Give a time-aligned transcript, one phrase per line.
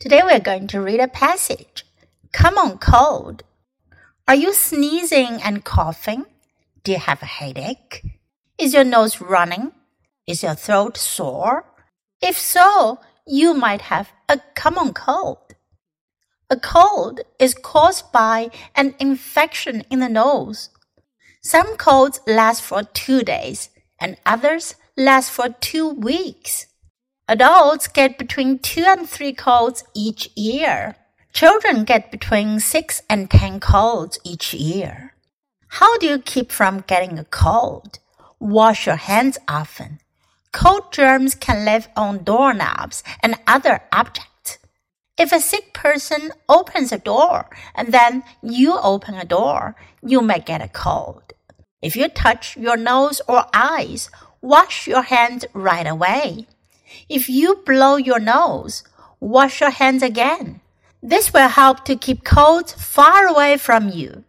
[0.00, 1.84] Today we are going to read a passage.
[2.32, 3.42] Common cold.
[4.28, 6.24] Are you sneezing and coughing?
[6.84, 8.04] Do you have a headache?
[8.58, 9.72] Is your nose running?
[10.24, 11.64] Is your throat sore?
[12.22, 15.56] If so, you might have a common cold.
[16.48, 20.70] A cold is caused by an infection in the nose.
[21.42, 26.68] Some colds last for two days and others last for two weeks.
[27.30, 30.96] Adults get between two and three colds each year.
[31.34, 35.12] Children get between six and ten colds each year.
[35.68, 37.98] How do you keep from getting a cold?
[38.40, 40.00] Wash your hands often.
[40.52, 44.56] Cold germs can live on doorknobs and other objects.
[45.18, 50.38] If a sick person opens a door and then you open a door, you may
[50.38, 51.34] get a cold.
[51.82, 56.46] If you touch your nose or eyes, wash your hands right away.
[57.09, 58.83] If you blow your nose,
[59.19, 60.61] wash your hands again.
[61.01, 64.23] This will help to keep colds far away from you.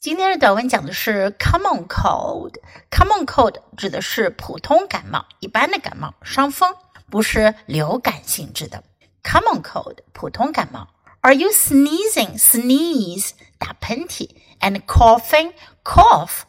[0.00, 6.74] 今天的短文讲的是 common cold。common cold 指的是普通感冒、一般的感冒、伤风，
[7.10, 8.84] 不是流感性质的。
[9.22, 10.88] common cold 普通感冒。
[11.22, 12.38] Are you sneezing?
[12.38, 14.30] Sneeze 打喷嚏，
[14.60, 15.52] and coughing
[15.82, 16.42] cough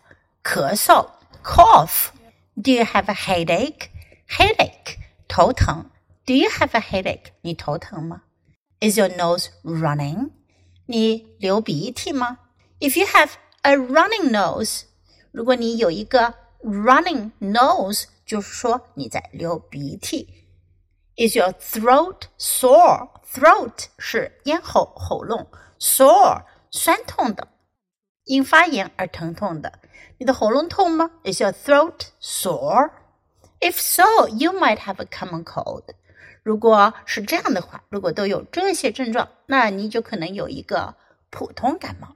[0.43, 1.09] 咳嗽
[1.43, 2.09] cough.
[2.55, 3.89] Do you have a headache?
[4.27, 4.97] Headache
[5.33, 5.89] 头疼。
[6.25, 7.31] Do you have a headache?
[7.41, 8.23] 你头疼吗？
[8.81, 10.31] Is your nose running?
[10.85, 12.39] 你流鼻涕吗？
[12.79, 13.31] If you have
[13.61, 14.83] a running nose，
[15.31, 20.35] 如果你有一个 running nose，就是说你在流鼻涕。
[21.19, 23.09] is your throat sore?
[23.31, 27.49] Throat 是咽喉、喉咙，sore 酸痛的，
[28.23, 29.79] 因发炎而疼痛的。
[30.17, 31.11] 你的喉咙痛吗？
[31.23, 32.91] Is your throat sore?
[33.63, 35.83] If so, you might have a common cold.
[36.43, 40.95] 如果是这样的话，如果都有这些症状，那你就可能有一个
[41.29, 42.15] 普通感冒。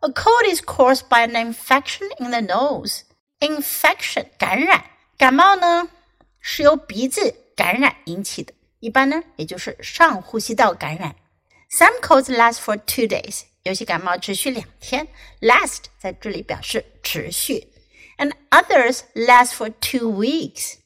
[0.00, 3.02] A cold is caused by an infection in the nose.
[3.40, 4.84] Infection 感染，
[5.16, 5.88] 感冒呢
[6.40, 11.14] 是由鼻子感染引起的，一般呢也就是上呼吸道感染。
[11.70, 15.06] Some colds last for two days，有些感冒持续两天。
[15.40, 17.68] Last 在这里表示持续，
[18.16, 20.76] and others last for two weeks。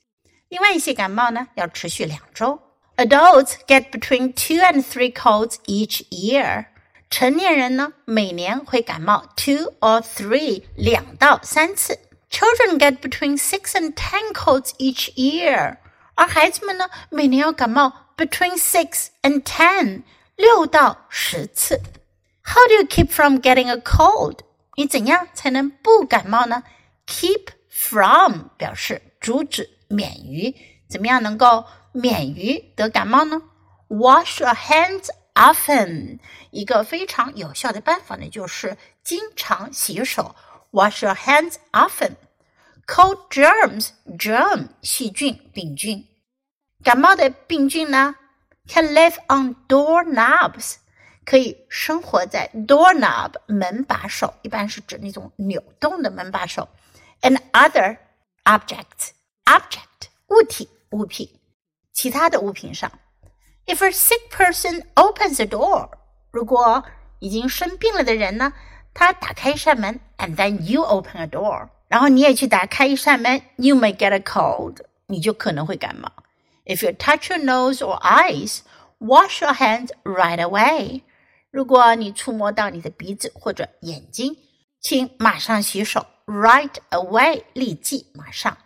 [0.48, 2.60] 另外一些感冒呢要持续两周。
[2.96, 6.66] Adults get between two and three colds each year。
[7.08, 11.98] 成年人呢每年会感冒 two or three 两到三次。
[12.30, 15.76] Children get between six and ten colds each year。
[16.14, 20.02] 而孩子们呢，每年要感冒 between six and ten
[20.36, 21.80] 六到十次。
[22.42, 24.40] How do you keep from getting a cold？
[24.76, 26.62] 你怎样才能不感冒呢？
[27.06, 30.54] Keep from 表示阻止、 免于，
[30.88, 33.42] 怎么样能够免于得感冒呢？
[33.88, 36.18] Wash your hands often。
[36.50, 40.34] 一个非常有效的办法呢，就是经常洗手。
[40.70, 46.08] Wash your hands often。Cold germs, germ 细菌、病菌。
[46.82, 48.16] 感冒的病菌呢，
[48.66, 50.76] can live on doorknobs，
[51.24, 56.68] 可以生活在 doorknob 门把手，一般是指那种扭动的门把手，
[57.20, 57.98] and other
[58.44, 59.10] objects
[59.46, 61.28] object 物体物品，
[61.92, 62.90] 其他的物品上。
[63.66, 65.90] If a sick person opens the door，
[66.30, 66.84] 如果
[67.20, 68.52] 已经生病了的人呢，
[68.92, 71.68] 他打开一扇门，and then you open a door。
[71.88, 76.10] 然后你也去打开一扇门，you may get a cold，你就可能会感冒。
[76.64, 78.60] If you touch your nose or eyes,
[78.98, 81.02] wash your hands right away。
[81.50, 84.36] 如果你触摸到你的鼻子或者眼睛，
[84.80, 88.56] 请马上洗手，right away，立即马上。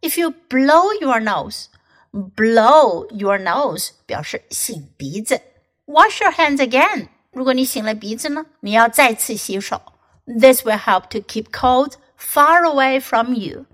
[0.00, 1.66] if you blow your nose,
[2.12, 5.40] blow your nose 表示擤鼻子。
[5.86, 7.08] Wash your hands again。
[7.32, 9.80] 如果你擤了鼻子呢，你要再次洗手。
[10.26, 13.66] This will help to keep cold far away from you。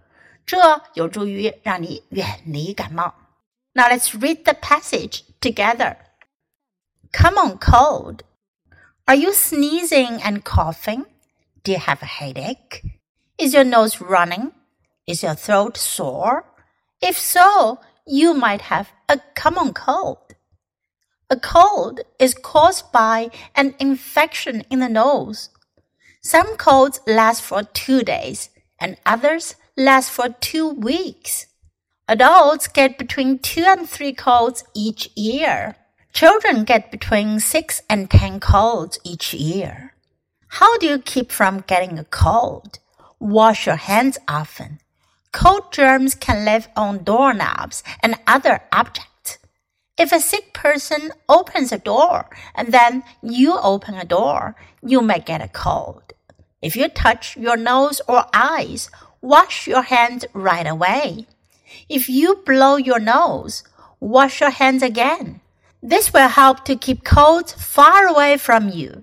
[0.47, 3.15] 这有助于让你远离感冒。
[3.73, 5.97] Now let's read the passage together.
[7.13, 8.21] Common cold.
[9.07, 11.07] Are you sneezing and coughing?
[11.63, 12.83] Do you have a headache?
[13.39, 14.53] Is your nose running?
[15.07, 16.47] Is your throat sore?
[17.03, 20.35] If so, you might have a common cold.
[21.29, 25.51] A cold is caused by an infection in the nose.
[26.23, 28.49] Some colds last for two days
[28.79, 31.47] and others last for two weeks.
[32.09, 35.77] Adults get between two and three colds each year.
[36.15, 39.95] Children get between six and ten colds each year.
[40.49, 42.79] How do you keep from getting a cold?
[43.19, 44.81] Wash your hands often.
[45.35, 49.39] Cold germs can live on doorknobs and other objects.
[49.99, 55.19] If a sick person opens a door and then you open a door, you may
[55.19, 56.13] get a cold.
[56.63, 61.27] If you touch your nose or eyes, wash your hands right away.
[61.89, 63.65] If you blow your nose,
[63.99, 65.41] wash your hands again.
[65.83, 69.03] This will help to keep colds far away from you.